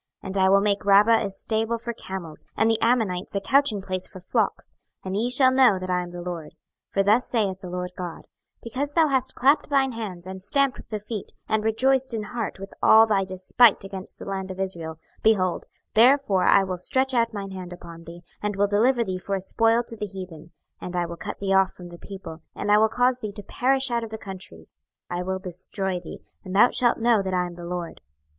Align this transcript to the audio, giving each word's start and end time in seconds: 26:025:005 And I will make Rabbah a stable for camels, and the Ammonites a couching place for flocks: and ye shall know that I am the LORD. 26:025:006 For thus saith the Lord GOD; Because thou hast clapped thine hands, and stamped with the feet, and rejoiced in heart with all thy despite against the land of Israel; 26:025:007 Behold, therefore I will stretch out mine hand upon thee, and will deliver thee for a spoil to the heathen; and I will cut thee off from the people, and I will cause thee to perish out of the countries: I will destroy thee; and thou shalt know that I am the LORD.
26:025:005 0.23 0.27
And 0.29 0.37
I 0.39 0.49
will 0.49 0.61
make 0.61 0.83
Rabbah 0.83 1.23
a 1.23 1.29
stable 1.29 1.77
for 1.77 1.93
camels, 1.93 2.43
and 2.57 2.71
the 2.71 2.81
Ammonites 2.81 3.35
a 3.35 3.39
couching 3.39 3.83
place 3.83 4.07
for 4.07 4.19
flocks: 4.19 4.71
and 5.05 5.15
ye 5.15 5.29
shall 5.29 5.51
know 5.51 5.77
that 5.77 5.91
I 5.91 6.01
am 6.01 6.09
the 6.09 6.23
LORD. 6.23 6.55
26:025:006 6.93 6.93
For 6.93 7.03
thus 7.03 7.27
saith 7.27 7.59
the 7.59 7.69
Lord 7.69 7.91
GOD; 7.95 8.25
Because 8.63 8.95
thou 8.95 9.09
hast 9.09 9.35
clapped 9.35 9.69
thine 9.69 9.91
hands, 9.91 10.25
and 10.25 10.41
stamped 10.41 10.77
with 10.77 10.87
the 10.89 10.97
feet, 10.97 11.33
and 11.47 11.63
rejoiced 11.63 12.15
in 12.15 12.23
heart 12.23 12.59
with 12.59 12.73
all 12.81 13.05
thy 13.05 13.23
despite 13.23 13.83
against 13.83 14.17
the 14.17 14.25
land 14.25 14.49
of 14.49 14.59
Israel; 14.59 14.95
26:025:007 15.19 15.21
Behold, 15.21 15.65
therefore 15.93 16.45
I 16.45 16.63
will 16.63 16.77
stretch 16.77 17.13
out 17.13 17.31
mine 17.31 17.51
hand 17.51 17.71
upon 17.71 18.05
thee, 18.05 18.23
and 18.41 18.55
will 18.55 18.65
deliver 18.65 19.03
thee 19.03 19.19
for 19.19 19.35
a 19.35 19.39
spoil 19.41 19.83
to 19.83 19.95
the 19.95 20.07
heathen; 20.07 20.51
and 20.79 20.95
I 20.95 21.05
will 21.05 21.15
cut 21.15 21.37
thee 21.39 21.53
off 21.53 21.73
from 21.73 21.89
the 21.89 21.99
people, 21.99 22.41
and 22.55 22.71
I 22.71 22.77
will 22.79 22.89
cause 22.89 23.19
thee 23.19 23.33
to 23.33 23.43
perish 23.43 23.91
out 23.91 24.03
of 24.03 24.09
the 24.09 24.17
countries: 24.17 24.81
I 25.11 25.21
will 25.21 25.37
destroy 25.37 25.99
thee; 25.99 26.21
and 26.43 26.55
thou 26.55 26.71
shalt 26.71 26.97
know 26.97 27.21
that 27.21 27.35
I 27.35 27.45
am 27.45 27.53
the 27.53 27.65
LORD. 27.65 28.01